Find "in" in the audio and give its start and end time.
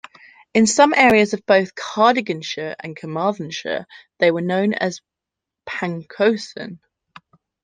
0.55-0.65